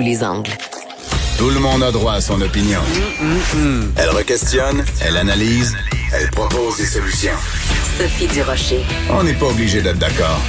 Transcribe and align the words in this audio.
tous 0.00 0.06
les 0.06 0.24
angles. 0.24 0.50
Tout 1.36 1.50
le 1.50 1.60
monde 1.60 1.82
a 1.82 1.92
droit 1.92 2.14
à 2.14 2.20
son 2.22 2.40
opinion. 2.40 2.80
Elle 3.96 4.08
requestionne, 4.10 4.82
elle 5.02 5.16
analyse, 5.18 5.76
elle 6.14 6.30
propose 6.30 6.78
des 6.78 6.86
solutions. 6.86 7.36
Sophie 7.98 8.26
Durocher. 8.28 8.82
On 9.10 9.22
n'est 9.22 9.34
pas 9.34 9.46
obligé 9.46 9.82
d'être 9.82 9.98
d'accord. 9.98 10.40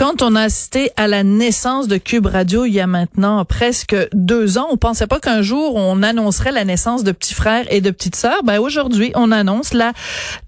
Quand 0.00 0.22
on 0.22 0.34
a 0.34 0.40
assisté 0.40 0.90
à 0.96 1.06
la 1.08 1.22
naissance 1.22 1.86
de 1.86 1.98
Cube 1.98 2.24
Radio 2.24 2.64
il 2.64 2.72
y 2.72 2.80
a 2.80 2.86
maintenant 2.86 3.44
presque 3.44 3.94
deux 4.14 4.56
ans, 4.56 4.68
on 4.70 4.78
pensait 4.78 5.06
pas 5.06 5.20
qu'un 5.20 5.42
jour 5.42 5.76
on 5.76 6.02
annoncerait 6.02 6.52
la 6.52 6.64
naissance 6.64 7.04
de 7.04 7.12
petits 7.12 7.34
frères 7.34 7.70
et 7.70 7.82
de 7.82 7.90
petites 7.90 8.16
sœurs. 8.16 8.42
Ben 8.42 8.60
aujourd'hui, 8.60 9.12
on 9.14 9.30
annonce 9.30 9.74
la 9.74 9.92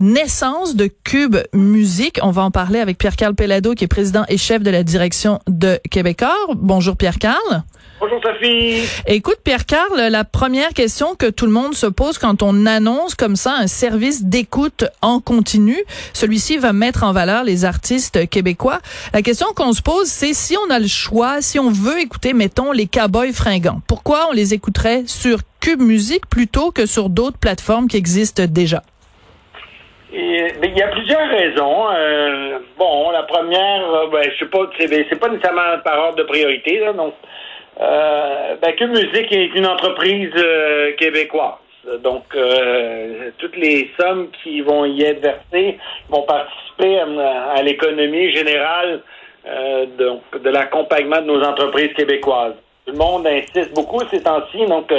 naissance 0.01 0.75
de 0.75 0.89
Cube 1.05 1.37
Musique. 1.53 2.19
On 2.23 2.31
va 2.31 2.41
en 2.41 2.51
parler 2.51 2.81
avec 2.81 2.97
Pierre-Carl 2.97 3.35
Pellado, 3.35 3.75
qui 3.75 3.85
est 3.85 3.89
président 3.89 4.25
et 4.31 4.39
chef 4.39 4.63
de 4.63 4.71
la 4.71 4.85
direction 4.85 5.39
de 5.47 5.79
Québecor. 5.91 6.55
Bonjour 6.55 6.97
Pierre-Carl. 6.97 7.63
Bonjour 8.01 8.21
Sophie. 8.21 8.83
Écoute 9.07 9.39
Pierre-Carl, 9.45 10.09
la 10.11 10.25
première 10.25 10.71
question 10.71 11.15
que 11.15 11.31
tout 11.31 11.47
le 11.47 11.53
monde 11.53 11.75
se 11.75 11.87
pose 11.87 12.19
quand 12.19 12.43
on 12.43 12.67
annonce 12.67 13.15
comme 13.15 13.37
ça 13.37 13.55
un 13.57 13.69
service 13.69 14.25
d'écoute 14.25 14.87
en 15.03 15.21
continu, 15.21 15.77
celui-ci 16.13 16.57
va 16.57 16.73
mettre 16.73 17.05
en 17.05 17.13
valeur 17.13 17.45
les 17.45 17.65
artistes 17.65 18.29
québécois. 18.29 18.81
La 19.13 19.23
question 19.23 19.42
qu'on 19.55 19.73
se 19.73 19.83
pose, 19.83 20.07
c'est 20.07 20.35
si 20.35 20.57
on 20.57 20.71
a 20.71 20.79
le 20.79 20.87
choix, 20.87 21.41
si 21.41 21.59
on 21.59 21.71
veut 21.71 22.01
écouter, 22.01 22.33
mettons, 22.33 22.73
les 22.73 22.87
Cowboys 22.87 23.33
fringants, 23.33 23.81
pourquoi 23.89 24.29
on 24.31 24.33
les 24.33 24.55
écouterait 24.55 25.03
sur 25.07 25.39
Cube 25.61 25.81
Musique 25.81 26.27
plutôt 26.29 26.71
que 26.71 26.87
sur 26.87 27.09
d'autres 27.09 27.39
plateformes 27.39 27.89
qui 27.89 27.97
existent 27.97 28.45
déjà? 28.49 28.83
Ben, 30.13 30.71
il 30.71 30.79
y 30.79 30.83
a 30.83 30.89
plusieurs 30.89 31.29
raisons. 31.29 31.87
Euh, 31.91 32.59
bon, 32.79 33.11
la 33.11 33.23
première, 33.23 33.91
euh, 33.91 34.07
ben, 34.13 34.31
je 34.31 34.39
sais 34.39 34.51
pas, 34.51 34.71
c'est 34.79 35.19
pas 35.19 35.29
nécessairement 35.29 35.79
par 35.85 35.99
ordre 35.99 36.17
de 36.17 36.23
priorité, 36.25 36.79
là, 36.81 36.93
donc 36.93 37.15
euh, 37.81 38.55
ben, 38.61 38.73
que 38.75 38.85
Musique 38.85 39.33
est 39.33 39.55
une 39.55 39.67
entreprise 39.67 40.33
québécoise. 40.99 41.55
Donc, 42.05 42.25
toutes 43.39 43.57
les 43.57 43.91
sommes 43.99 44.29
qui 44.43 44.61
vont 44.61 44.85
y 44.85 45.03
être 45.03 45.21
versées 45.21 45.79
vont 46.09 46.23
participer 46.23 47.01
à, 47.01 47.61
l'économie 47.63 48.31
générale 48.33 49.01
euh, 49.47 49.87
de, 49.99 50.39
de 50.39 50.51
l'accompagnement 50.51 51.21
de 51.21 51.27
nos 51.27 51.43
entreprises 51.43 51.93
québécoises. 51.95 52.55
Tout 52.87 52.93
le 52.93 52.99
monde 52.99 53.27
insiste 53.27 53.75
beaucoup 53.75 54.01
ces 54.11 54.23
temps-ci, 54.23 54.67
donc 54.67 54.93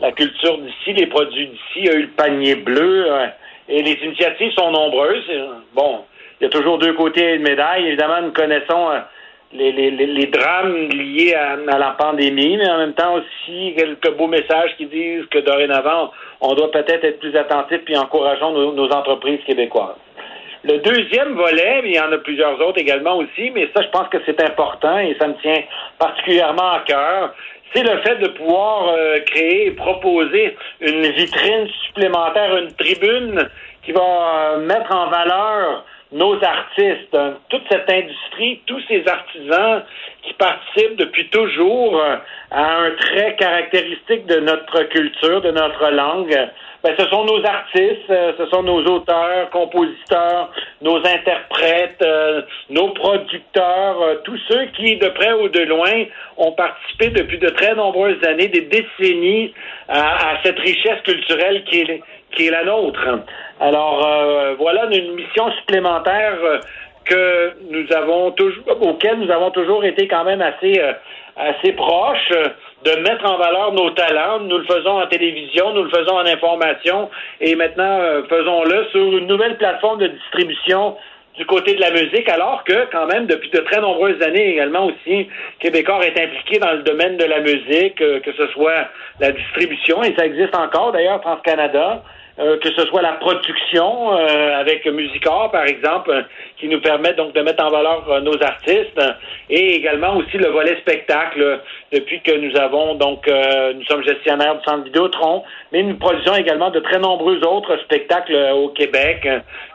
la 0.00 0.12
culture 0.12 0.58
d'ici, 0.58 0.92
les 0.92 1.06
produits 1.06 1.46
d'ici, 1.46 1.88
a 1.88 1.94
eu 1.94 2.02
le 2.02 2.08
panier 2.08 2.56
bleu, 2.56 3.06
et 3.68 3.82
les 3.82 3.98
initiatives 4.04 4.52
sont 4.52 4.72
nombreuses. 4.72 5.30
Bon, 5.72 6.00
il 6.40 6.44
y 6.44 6.46
a 6.46 6.50
toujours 6.50 6.78
deux 6.78 6.94
côtés 6.94 7.38
de 7.38 7.42
médaille. 7.42 7.86
Évidemment, 7.86 8.20
nous 8.22 8.32
connaissons 8.32 8.88
les, 9.52 9.72
les, 9.72 9.90
les, 9.90 10.26
drames 10.26 10.88
liés 10.90 11.34
à, 11.34 11.56
la 11.56 11.90
pandémie, 11.98 12.56
mais 12.56 12.70
en 12.70 12.78
même 12.78 12.94
temps 12.94 13.14
aussi 13.14 13.74
quelques 13.76 14.16
beaux 14.16 14.28
messages 14.28 14.76
qui 14.76 14.86
disent 14.86 15.26
que 15.30 15.38
dorénavant, 15.38 16.12
on 16.40 16.54
doit 16.54 16.70
peut-être 16.70 17.04
être 17.04 17.18
plus 17.18 17.36
attentif 17.36 17.80
et 17.88 17.96
encourageons 17.96 18.72
nos, 18.72 18.90
entreprises 18.90 19.40
québécoises. 19.44 19.96
Le 20.62 20.76
deuxième 20.78 21.34
volet, 21.34 21.80
il 21.84 21.94
y 21.94 22.00
en 22.00 22.12
a 22.12 22.18
plusieurs 22.18 22.60
autres 22.60 22.78
également 22.78 23.16
aussi, 23.16 23.50
mais 23.50 23.70
ça, 23.74 23.82
je 23.82 23.88
pense 23.88 24.08
que 24.08 24.18
c'est 24.26 24.42
important 24.42 24.98
et 24.98 25.16
ça 25.18 25.28
me 25.28 25.34
tient 25.40 25.62
particulièrement 25.98 26.72
à 26.72 26.80
cœur. 26.80 27.34
C'est 27.74 27.82
le 27.82 27.98
fait 28.02 28.16
de 28.16 28.28
pouvoir 28.28 28.88
euh, 28.88 29.20
créer 29.20 29.68
et 29.68 29.70
proposer 29.70 30.56
une 30.80 31.06
vitrine 31.12 31.68
supplémentaire, 31.86 32.56
une 32.58 32.72
tribune 32.72 33.48
qui 33.82 33.92
va 33.92 34.00
euh, 34.00 34.66
mettre 34.66 34.94
en 34.94 35.08
valeur 35.08 35.84
nos 36.12 36.34
artistes, 36.42 37.14
hein, 37.14 37.34
toute 37.48 37.62
cette 37.70 37.88
industrie, 37.90 38.60
tous 38.66 38.80
ces 38.88 39.06
artisans 39.06 39.82
qui 40.22 40.32
participent 40.34 40.96
depuis 40.96 41.28
toujours 41.30 42.00
euh, 42.00 42.16
à 42.50 42.78
un 42.78 42.90
trait 42.92 43.36
caractéristique 43.38 44.26
de 44.26 44.40
notre 44.40 44.82
culture, 44.84 45.40
de 45.40 45.52
notre 45.52 45.90
langue. 45.90 46.36
Ben, 46.82 46.94
ce 46.98 47.06
sont 47.08 47.24
nos 47.24 47.44
artistes, 47.44 48.10
euh, 48.10 48.32
ce 48.38 48.46
sont 48.46 48.62
nos 48.62 48.82
auteurs, 48.86 49.50
compositeurs, 49.50 50.50
nos 50.80 50.96
interprètes, 50.96 52.02
euh, 52.02 52.42
nos 52.70 52.88
producteurs, 52.90 54.22
tous 54.24 54.38
ceux 54.48 54.66
qui, 54.76 54.96
de 54.96 55.08
près 55.08 55.32
ou 55.32 55.48
de 55.48 55.60
loin, 55.60 56.04
ont 56.36 56.52
participé 56.52 57.08
depuis 57.08 57.38
de 57.38 57.48
très 57.50 57.74
nombreuses 57.74 58.24
années, 58.26 58.48
des 58.48 58.62
décennies, 58.62 59.52
à, 59.88 60.30
à 60.30 60.42
cette 60.42 60.58
richesse 60.58 61.00
culturelle 61.04 61.64
qui 61.64 61.80
est, 61.80 62.02
qui 62.32 62.46
est 62.46 62.50
la 62.50 62.64
nôtre. 62.64 63.06
Alors 63.60 64.06
euh, 64.06 64.54
voilà 64.58 64.86
une 64.86 65.14
mission 65.14 65.50
supplémentaire 65.58 66.38
euh, 66.42 66.58
que 67.04 67.52
nous 67.70 67.92
avons 67.92 68.30
toujours, 68.32 68.64
auquel 68.80 69.18
nous 69.18 69.30
avons 69.30 69.50
toujours 69.50 69.84
été 69.84 70.08
quand 70.08 70.24
même 70.24 70.40
assez 70.40 70.80
euh, 70.80 70.92
assez 71.36 71.72
proches 71.72 72.32
de 72.84 72.90
mettre 73.02 73.24
en 73.24 73.36
valeur 73.36 73.72
nos 73.72 73.90
talents. 73.90 74.40
Nous 74.40 74.58
le 74.58 74.64
faisons 74.64 75.00
en 75.00 75.06
télévision, 75.06 75.72
nous 75.72 75.84
le 75.84 75.90
faisons 75.90 76.16
en 76.16 76.26
information 76.26 77.10
et 77.40 77.54
maintenant 77.54 78.00
faisons-le 78.28 78.86
sur 78.90 79.18
une 79.18 79.26
nouvelle 79.26 79.56
plateforme 79.56 79.98
de 79.98 80.08
distribution 80.08 80.96
du 81.36 81.46
côté 81.46 81.74
de 81.74 81.80
la 81.80 81.90
musique, 81.90 82.28
alors 82.28 82.64
que 82.64 82.90
quand 82.90 83.06
même 83.06 83.26
depuis 83.26 83.50
de 83.50 83.60
très 83.60 83.80
nombreuses 83.80 84.20
années 84.22 84.50
également 84.50 84.86
aussi, 84.86 85.28
Québécois 85.58 86.04
est 86.04 86.20
impliqué 86.20 86.58
dans 86.58 86.72
le 86.72 86.82
domaine 86.82 87.16
de 87.16 87.24
la 87.24 87.40
musique, 87.40 87.96
que 87.96 88.32
ce 88.36 88.46
soit 88.48 88.88
la 89.20 89.32
distribution, 89.32 90.02
et 90.02 90.14
ça 90.16 90.26
existe 90.26 90.54
encore 90.56 90.92
d'ailleurs, 90.92 91.20
TransCanada, 91.20 92.02
euh, 92.40 92.56
que 92.58 92.72
ce 92.72 92.86
soit 92.86 93.02
la 93.02 93.12
production 93.14 94.16
euh, 94.16 94.60
avec 94.60 94.86
Musicor, 94.86 95.50
par 95.50 95.64
exemple, 95.64 96.10
euh, 96.10 96.22
qui 96.56 96.68
nous 96.68 96.80
permet 96.80 97.12
donc 97.12 97.34
de 97.34 97.40
mettre 97.42 97.62
en 97.62 97.68
valeur 97.68 98.22
nos 98.22 98.42
artistes, 98.42 99.00
et 99.50 99.74
également 99.74 100.16
aussi 100.16 100.38
le 100.38 100.48
volet 100.48 100.76
spectacle, 100.80 101.60
depuis 101.92 102.20
que 102.22 102.32
nous 102.32 102.56
avons 102.58 102.94
donc 102.94 103.26
nous 103.26 103.84
sommes 103.84 104.04
gestionnaires 104.04 104.56
du 104.56 104.64
centre 104.64 104.84
Vidéotron, 104.84 105.42
mais 105.72 105.82
nous 105.82 105.96
produisons 105.96 106.34
également 106.34 106.70
de 106.70 106.80
très 106.80 106.98
nombreux 106.98 107.40
autres 107.46 107.78
spectacles 107.84 108.36
au 108.54 108.68
Québec, 108.68 109.26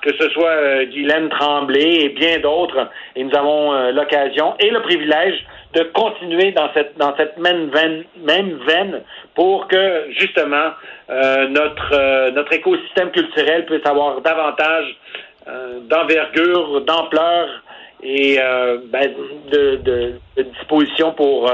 que 0.02 0.14
ce 0.16 0.30
soit 0.30 0.86
Guylaine 0.86 1.30
Tremblay 1.30 2.06
et 2.06 2.10
bien 2.10 2.40
d'autres, 2.40 2.88
et 3.16 3.24
nous 3.24 3.36
avons 3.36 3.92
l'occasion 3.92 4.54
et 4.60 4.70
le 4.70 4.82
privilège 4.82 5.44
de 5.76 5.84
continuer 5.94 6.54
dans 6.54 6.72
cette 6.74 6.98
dans 6.98 7.16
cette 7.18 7.38
même 7.38 7.70
veine, 7.70 8.06
même 8.18 8.58
veine 8.66 9.02
pour 9.36 9.68
que 9.68 10.06
justement 10.12 10.70
euh, 11.10 11.48
notre 11.50 11.94
euh, 11.94 12.32
notre 12.32 12.54
écosystème 12.54 13.12
culturel 13.12 13.66
puisse 13.66 13.86
avoir 13.86 14.22
davantage 14.22 14.96
euh, 15.48 15.80
d'envergure, 15.82 16.82
d'ampleur 16.82 17.50
et 18.02 18.38
ben, 18.92 19.14
de, 19.52 19.78
de, 19.78 20.14
de, 20.38 20.44
disposition 20.44 21.14
pour 21.14 21.52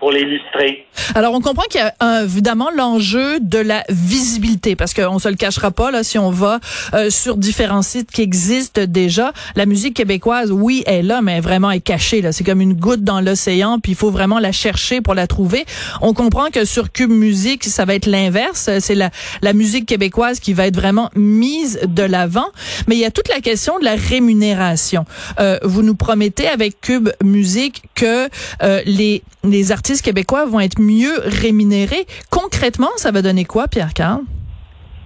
pour 0.00 0.10
l'illustrer. 0.10 0.86
Alors, 1.14 1.34
on 1.34 1.40
comprend 1.40 1.62
qu'il 1.70 1.80
y 1.80 2.04
a 2.04 2.22
évidemment 2.24 2.70
l'enjeu 2.74 3.38
de 3.38 3.58
la 3.58 3.84
visibilité, 3.88 4.74
parce 4.74 4.94
qu'on 4.94 5.18
se 5.18 5.28
le 5.28 5.36
cachera 5.36 5.70
pas, 5.70 5.90
là, 5.90 6.02
si 6.02 6.18
on 6.18 6.30
va 6.30 6.58
euh, 6.94 7.10
sur 7.10 7.36
différents 7.36 7.82
sites 7.82 8.10
qui 8.10 8.22
existent 8.22 8.82
déjà, 8.88 9.32
la 9.54 9.66
musique 9.66 9.94
québécoise, 9.94 10.50
oui, 10.50 10.82
est 10.86 11.02
là, 11.02 11.20
mais 11.22 11.40
vraiment 11.40 11.70
est 11.70 11.80
cachée. 11.80 12.22
Là, 12.22 12.32
c'est 12.32 12.44
comme 12.44 12.60
une 12.60 12.74
goutte 12.74 13.04
dans 13.04 13.20
l'océan, 13.20 13.78
puis 13.78 13.92
il 13.92 13.94
faut 13.94 14.10
vraiment 14.10 14.38
la 14.38 14.52
chercher 14.52 15.00
pour 15.02 15.14
la 15.14 15.26
trouver. 15.26 15.66
On 16.00 16.14
comprend 16.14 16.48
que 16.48 16.64
sur 16.64 16.90
Cube 16.92 17.10
Musique, 17.10 17.64
ça 17.64 17.84
va 17.84 17.94
être 17.94 18.06
l'inverse. 18.06 18.70
C'est 18.80 18.94
la, 18.94 19.10
la 19.42 19.52
musique 19.52 19.86
québécoise 19.86 20.40
qui 20.40 20.54
va 20.54 20.66
être 20.66 20.76
vraiment 20.76 21.10
mise 21.14 21.80
de 21.86 22.02
l'avant. 22.02 22.48
Mais 22.88 22.94
il 22.96 23.00
y 23.00 23.04
a 23.04 23.10
toute 23.10 23.28
la 23.28 23.40
question 23.40 23.78
de 23.78 23.84
la 23.84 23.96
rémunération. 23.96 25.04
Euh, 25.38 25.58
vous 25.62 25.82
nous 25.82 25.94
promettez 25.94 26.48
avec 26.48 26.80
Cube 26.80 27.10
Musique 27.22 27.82
que 27.94 28.28
euh, 28.62 28.80
les 28.86 29.22
les 29.44 29.72
artistes 29.72 30.04
québécois 30.04 30.44
vont 30.44 30.60
être 30.60 30.80
mieux 30.80 31.18
rémunérés. 31.24 32.06
Concrètement, 32.30 32.90
ça 32.96 33.10
va 33.10 33.22
donner 33.22 33.44
quoi, 33.44 33.68
Pierre 33.68 33.94
Carl? 33.94 34.20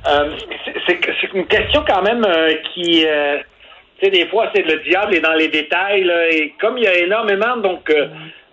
Euh, 0.07 0.31
c'est 0.87 1.33
une 1.35 1.47
question 1.47 1.83
quand 1.87 2.03
même 2.03 2.25
euh, 2.25 2.53
qui, 2.73 3.07
euh, 3.07 3.39
tu 3.99 4.07
sais, 4.07 4.11
des 4.11 4.27
fois, 4.27 4.51
c'est 4.55 4.63
le 4.63 4.81
diable 4.81 5.15
est 5.15 5.21
dans 5.21 5.35
les 5.35 5.49
détails. 5.49 6.11
et 6.31 6.55
comme 6.61 6.79
il 6.79 6.85
y 6.85 6.89
a 6.89 6.99
énormément 6.99 7.57
donc 7.59 7.93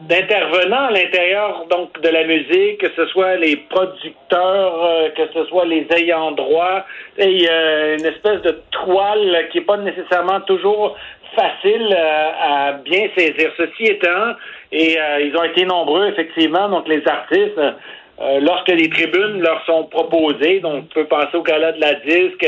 d'intervenants 0.02 0.86
à 0.86 0.92
l'intérieur 0.92 1.66
donc 1.70 2.00
de 2.02 2.10
la 2.10 2.24
musique, 2.26 2.80
que 2.80 2.92
ce 2.96 3.06
soit 3.08 3.36
les 3.36 3.56
producteurs, 3.56 5.14
que 5.16 5.24
ce 5.34 5.46
soit 5.46 5.66
les 5.66 5.88
ayants 5.96 6.32
droit, 6.32 6.86
il 7.18 7.42
y 7.42 7.48
a 7.48 7.94
une 7.94 8.06
espèce 8.06 8.42
de 8.42 8.62
toile 8.72 9.48
qui 9.52 9.60
est 9.60 9.62
pas 9.66 9.78
nécessairement 9.78 10.42
toujours 10.42 10.96
facile 11.36 11.96
à 11.96 12.74
bien 12.74 13.08
saisir. 13.16 13.52
Ceci 13.58 13.84
étant, 13.84 14.36
et 14.72 15.00
euh, 15.00 15.22
ils 15.22 15.36
ont 15.38 15.44
été 15.44 15.66
nombreux, 15.66 16.08
effectivement, 16.08 16.70
donc 16.70 16.88
les 16.88 17.06
artistes, 17.08 17.60
euh, 18.22 18.40
lorsque 18.40 18.70
les 18.70 18.90
tribunes 18.90 19.42
leur 19.42 19.64
sont 19.66 19.86
proposées, 19.86 20.60
donc 20.60 20.86
on 20.86 20.94
peut 20.94 21.06
penser 21.06 21.36
au 21.36 21.42
gala 21.42 21.72
de 21.72 21.82
la 21.82 21.96
disque 21.96 22.48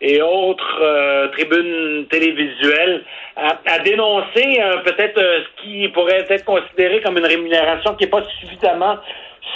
et 0.00 0.20
autres 0.20 0.80
euh, 0.82 1.28
tribunes 1.28 2.06
télévisuelles, 2.10 3.02
à, 3.36 3.78
dénoncer 3.80 4.60
peut-être 4.84 5.18
ce 5.18 5.62
qui 5.62 5.88
pourrait 5.88 6.24
être 6.28 6.44
considéré 6.44 7.00
comme 7.00 7.18
une 7.18 7.26
rémunération 7.26 7.94
qui 7.94 8.04
n'est 8.04 8.10
pas 8.10 8.22
suffisamment 8.40 8.96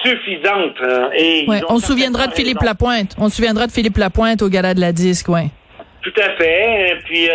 suffisante. 0.02 0.76
et 1.16 1.46
on 1.68 1.78
se 1.78 1.86
souviendra 1.86 2.26
de 2.26 2.34
Philippe 2.34 2.62
Lapointe. 2.62 3.14
On 3.18 3.28
se 3.28 3.36
souviendra 3.36 3.66
de 3.66 3.72
Philippe 3.72 3.98
Lapointe 3.98 4.42
au 4.42 4.48
gala 4.48 4.74
de 4.74 4.80
la 4.80 4.92
disque, 4.92 5.28
oui. 5.28 5.42
Tout 6.02 6.12
à 6.20 6.30
fait. 6.36 6.96
Puis 7.04 7.28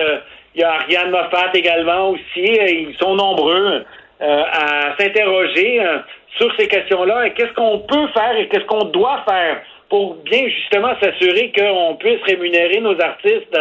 il 0.56 0.62
y 0.62 0.64
a 0.64 0.74
Ariane 0.74 1.12
Moffat 1.12 1.52
également 1.54 2.10
aussi. 2.10 2.42
Ils 2.44 2.96
sont 3.00 3.16
nombreux. 3.16 3.84
Euh, 4.24 4.44
à 4.54 4.96
s'interroger 4.98 5.82
euh, 5.82 5.98
sur 6.38 6.54
ces 6.58 6.68
questions-là 6.68 7.28
et 7.28 7.34
qu'est-ce 7.34 7.54
qu'on 7.54 7.80
peut 7.80 8.08
faire 8.14 8.36
et 8.38 8.48
qu'est-ce 8.48 8.66
qu'on 8.66 8.86
doit 8.86 9.24
faire 9.28 9.62
pour 9.90 10.16
bien 10.16 10.48
justement 10.48 10.94
s'assurer 11.00 11.52
qu'on 11.56 11.96
puisse 11.98 12.22
rémunérer 12.24 12.80
nos 12.82 13.00
artistes 13.00 13.56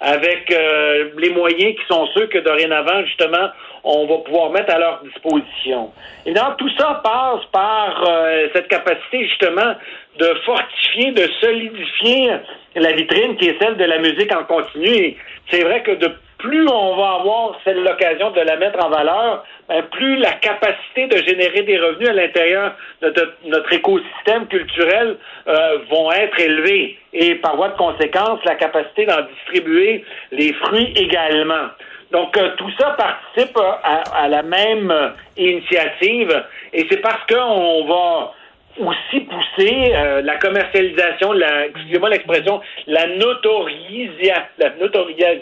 avec 0.00 0.52
euh, 0.52 1.10
les 1.16 1.30
moyens 1.30 1.76
qui 1.76 1.86
sont 1.88 2.06
ceux 2.14 2.26
que 2.26 2.36
dorénavant, 2.38 3.04
justement, 3.06 3.48
on 3.84 4.06
va 4.06 4.18
pouvoir 4.18 4.50
mettre 4.50 4.74
à 4.74 4.78
leur 4.78 5.02
disposition. 5.02 5.90
Et 6.26 6.34
donc, 6.34 6.58
tout 6.58 6.68
ça 6.76 7.00
passe 7.02 7.42
par 7.52 8.04
euh, 8.06 8.48
cette 8.54 8.68
capacité, 8.68 9.26
justement, 9.28 9.74
de 10.18 10.34
fortifier, 10.44 11.12
de 11.12 11.26
solidifier 11.40 12.32
la 12.74 12.92
vitrine 12.92 13.36
qui 13.36 13.48
est 13.48 13.56
celle 13.58 13.78
de 13.78 13.84
la 13.84 13.98
musique 13.98 14.34
en 14.34 14.44
continu. 14.44 15.16
c'est 15.50 15.62
vrai 15.62 15.82
que 15.82 15.92
de 15.92 16.12
plus 16.38 16.68
on 16.68 16.96
va 16.96 17.14
avoir 17.20 17.58
l'occasion 17.66 18.30
de 18.30 18.40
la 18.40 18.56
mettre 18.56 18.84
en 18.84 18.88
valeur, 18.88 19.44
ben, 19.68 19.82
plus 19.90 20.16
la 20.16 20.32
capacité 20.32 21.06
de 21.08 21.16
générer 21.18 21.62
des 21.62 21.78
revenus 21.78 22.08
à 22.08 22.12
l'intérieur 22.12 22.74
de, 23.02 23.12
notre 23.46 23.72
écosystème 23.72 24.46
culturel 24.46 25.16
euh, 25.48 25.78
vont 25.90 26.10
être 26.12 26.38
élevés. 26.40 26.98
Et 27.12 27.34
par 27.36 27.56
voie 27.56 27.70
de 27.70 27.76
conséquence, 27.76 28.38
la 28.44 28.54
capacité 28.54 29.06
d'en 29.06 29.22
distribuer 29.22 30.04
les 30.30 30.52
fruits 30.54 30.92
également. 30.94 31.68
Donc, 32.12 32.36
euh, 32.36 32.50
tout 32.56 32.70
ça 32.78 32.90
participe 32.90 33.58
à, 33.58 34.02
à 34.14 34.28
la 34.28 34.42
même 34.42 34.92
initiative 35.36 36.44
et 36.72 36.86
c'est 36.90 37.00
parce 37.02 37.26
qu'on 37.26 37.84
va 37.84 38.32
aussi 38.78 39.20
pousser 39.20 39.92
euh, 39.94 40.22
la 40.22 40.36
commercialisation, 40.36 41.32
la, 41.32 41.66
excusez-moi 41.66 42.10
l'expression, 42.10 42.60
la 42.86 43.06
notorialisation. 43.16 44.44
La 44.58 44.70
notorialisation. 44.76 45.38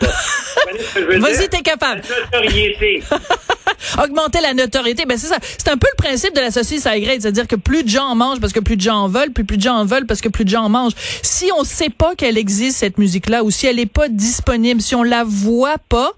Vas-y, 1.20 1.48
t'es 1.48 1.62
capable. 1.62 2.02
La 2.08 2.40
notoriété. 2.40 3.02
Augmenter 4.02 4.40
la 4.40 4.54
notoriété, 4.54 5.04
ben 5.06 5.18
c'est 5.18 5.28
ça. 5.28 5.38
C'est 5.42 5.68
un 5.68 5.76
peu 5.76 5.88
le 5.96 6.02
principe 6.02 6.34
de 6.34 6.40
la 6.40 6.50
saucisse 6.50 6.86
à 6.86 6.92
c'est-à-dire 7.00 7.46
que 7.46 7.56
plus 7.56 7.82
de 7.82 7.88
gens 7.88 8.04
en 8.04 8.14
mangent 8.14 8.40
parce 8.40 8.52
que 8.52 8.60
plus 8.60 8.76
de 8.76 8.82
gens 8.82 8.96
en 8.96 9.08
veulent, 9.08 9.32
plus 9.32 9.44
plus 9.44 9.56
de 9.56 9.62
gens 9.62 9.76
en 9.76 9.84
veulent 9.84 10.06
parce 10.06 10.20
que 10.20 10.28
plus 10.28 10.44
de 10.44 10.50
gens 10.50 10.64
en 10.64 10.68
mangent. 10.68 10.94
Si 11.22 11.50
on 11.58 11.64
sait 11.64 11.88
pas 11.88 12.14
qu'elle 12.14 12.38
existe 12.38 12.78
cette 12.78 12.98
musique-là 12.98 13.42
ou 13.44 13.50
si 13.50 13.66
elle 13.66 13.78
est 13.78 13.86
pas 13.86 14.08
disponible, 14.08 14.80
si 14.80 14.94
on 14.94 15.02
la 15.02 15.24
voit 15.24 15.78
pas, 15.88 16.12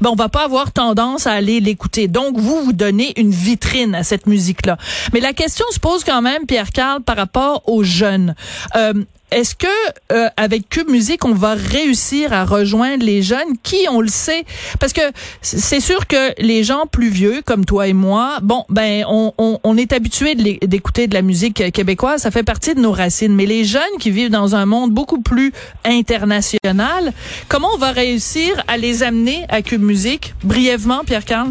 ben 0.00 0.10
on 0.10 0.16
va 0.16 0.28
pas 0.28 0.44
avoir 0.44 0.72
tendance 0.72 1.26
à 1.26 1.32
aller 1.32 1.60
l'écouter. 1.60 2.08
Donc 2.08 2.38
vous 2.38 2.62
vous 2.64 2.72
donnez 2.72 3.18
une 3.18 3.30
vitrine 3.30 3.94
à 3.94 4.02
cette 4.02 4.26
musique-là. 4.26 4.76
Mais 5.12 5.20
la 5.20 5.32
question 5.32 5.64
se 5.70 5.78
pose 5.78 6.04
quand 6.04 6.22
même, 6.22 6.46
Pierre 6.46 6.70
Carl, 6.70 7.02
par 7.02 7.16
rapport 7.16 7.62
aux 7.66 7.82
jeunes. 7.82 8.34
Euh, 8.76 8.92
est-ce 9.30 9.54
que 9.54 9.66
euh, 10.12 10.28
avec 10.36 10.68
Cube 10.68 10.88
Musique, 10.88 11.24
on 11.24 11.34
va 11.34 11.54
réussir 11.54 12.32
à 12.32 12.44
rejoindre 12.44 13.04
les 13.04 13.22
jeunes? 13.22 13.56
Qui, 13.62 13.86
on 13.90 14.00
le 14.00 14.08
sait, 14.08 14.44
parce 14.78 14.92
que 14.92 15.00
c'est 15.40 15.80
sûr 15.80 16.06
que 16.06 16.40
les 16.40 16.62
gens 16.62 16.86
plus 16.86 17.08
vieux, 17.08 17.42
comme 17.44 17.64
toi 17.64 17.88
et 17.88 17.92
moi, 17.92 18.38
bon, 18.42 18.64
ben, 18.68 19.04
on, 19.08 19.76
est 19.76 19.92
habitué 19.92 20.34
d'écouter 20.34 21.06
de, 21.08 21.14
la 21.14 21.22
musique 21.22 21.72
québécoise, 21.72 22.22
ça 22.22 22.30
fait 22.30 22.44
partie 22.44 22.74
de 22.74 22.80
nos 22.80 22.92
racines. 22.92 23.34
Mais 23.34 23.46
les 23.46 23.64
jeunes 23.64 23.82
qui 23.98 24.10
vivent 24.10 24.30
dans 24.30 24.54
un 24.54 24.66
monde 24.66 24.92
beaucoup 24.92 25.20
plus 25.20 25.52
international, 25.84 27.12
comment 27.48 27.68
on 27.74 27.78
va 27.78 27.90
réussir 27.90 28.62
à 28.68 28.76
les 28.76 29.02
amener 29.02 29.44
à 29.48 29.62
Cube 29.62 29.82
Musique? 29.82 30.34
Brièvement, 30.44 31.02
Pierre 31.04 31.24
Carl? 31.24 31.48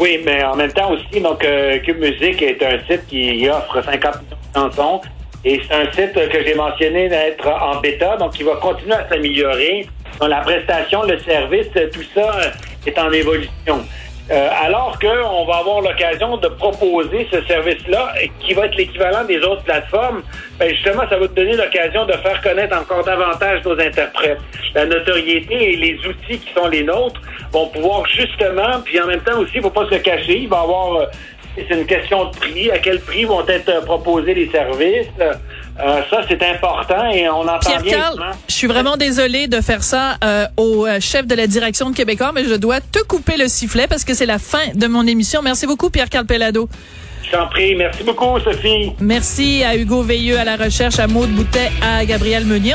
Oui, 0.00 0.18
mais 0.24 0.42
en 0.42 0.56
même 0.56 0.72
temps 0.72 0.90
aussi, 0.90 1.20
donc 1.20 1.44
euh, 1.44 1.78
Cube 1.78 2.00
Musique 2.00 2.42
est 2.42 2.60
un 2.62 2.78
site 2.88 3.06
qui 3.06 3.48
offre 3.48 3.82
50 3.84 4.14
millions 4.22 4.68
de 4.68 4.72
chansons 4.72 5.00
et 5.44 5.60
c'est 5.66 5.74
un 5.74 5.92
site 5.92 6.14
que 6.14 6.44
j'ai 6.44 6.54
mentionné 6.54 7.08
d'être 7.08 7.46
en 7.48 7.80
bêta, 7.80 8.16
donc 8.16 8.38
il 8.38 8.46
va 8.46 8.56
continuer 8.56 8.94
à 8.94 9.08
s'améliorer. 9.08 9.86
La 10.20 10.40
prestation, 10.40 11.02
le 11.02 11.18
service, 11.18 11.68
tout 11.92 12.04
ça 12.14 12.30
est 12.86 12.98
en 12.98 13.10
évolution. 13.10 13.84
Euh, 14.30 14.48
alors 14.58 14.98
qu'on 14.98 15.44
va 15.44 15.56
avoir 15.56 15.82
l'occasion 15.82 16.38
de 16.38 16.48
proposer 16.48 17.28
ce 17.30 17.42
service-là, 17.42 18.14
qui 18.40 18.54
va 18.54 18.64
être 18.64 18.76
l'équivalent 18.76 19.22
des 19.24 19.38
autres 19.40 19.62
plateformes, 19.64 20.22
ben 20.58 20.70
justement, 20.70 21.02
ça 21.10 21.18
va 21.18 21.28
te 21.28 21.34
donner 21.34 21.56
l'occasion 21.56 22.06
de 22.06 22.12
faire 22.12 22.40
connaître 22.40 22.74
encore 22.74 23.04
davantage 23.04 23.62
nos 23.66 23.78
interprètes. 23.78 24.38
La 24.74 24.86
notoriété 24.86 25.74
et 25.74 25.76
les 25.76 25.98
outils 26.06 26.38
qui 26.38 26.54
sont 26.54 26.68
les 26.68 26.84
nôtres 26.84 27.20
vont 27.52 27.66
pouvoir 27.66 28.06
justement, 28.06 28.80
puis 28.82 28.98
en 28.98 29.06
même 29.06 29.20
temps 29.20 29.38
aussi, 29.38 29.52
il 29.56 29.58
ne 29.58 29.64
faut 29.64 29.70
pas 29.70 29.88
se 29.90 29.96
cacher, 29.96 30.38
il 30.38 30.48
va 30.48 30.60
avoir 30.60 31.02
euh, 31.02 31.06
c'est 31.56 31.68
une 31.74 31.86
question 31.86 32.26
de 32.26 32.36
prix. 32.36 32.70
À 32.70 32.78
quel 32.78 33.00
prix 33.00 33.24
vont 33.24 33.46
être 33.46 33.68
euh, 33.68 33.80
proposés 33.82 34.34
les 34.34 34.50
services? 34.50 35.06
Euh, 35.20 35.32
ça, 36.10 36.20
c'est 36.28 36.42
important 36.42 37.10
et 37.10 37.28
on 37.28 37.42
entend 37.42 37.58
Pierre 37.60 37.82
bien. 37.82 37.98
Carl, 37.98 38.24
je 38.48 38.54
suis 38.54 38.66
vraiment 38.66 38.96
désolée 38.96 39.46
de 39.46 39.60
faire 39.60 39.82
ça 39.82 40.16
euh, 40.22 40.46
au 40.56 40.86
chef 41.00 41.26
de 41.26 41.34
la 41.34 41.46
direction 41.46 41.90
de 41.90 41.96
Québécois, 41.96 42.32
mais 42.34 42.44
je 42.44 42.54
dois 42.54 42.80
te 42.80 43.02
couper 43.04 43.36
le 43.36 43.48
sifflet 43.48 43.86
parce 43.86 44.04
que 44.04 44.14
c'est 44.14 44.26
la 44.26 44.38
fin 44.38 44.72
de 44.74 44.86
mon 44.86 45.06
émission. 45.06 45.42
Merci 45.42 45.66
beaucoup, 45.66 45.90
Pierre 45.90 46.08
Carl 46.08 46.26
Pellado. 46.26 46.68
Je 47.24 47.30
t'en 47.30 47.46
prie. 47.48 47.74
Merci 47.74 48.02
beaucoup, 48.02 48.38
Sophie. 48.40 48.92
Merci 49.00 49.62
à 49.64 49.76
Hugo 49.76 50.02
Veilleux 50.02 50.38
à 50.38 50.44
la 50.44 50.56
recherche, 50.56 50.98
à 50.98 51.06
Maude 51.06 51.30
Boutet, 51.30 51.70
à 51.82 52.04
Gabriel 52.04 52.44
Meunier. 52.44 52.72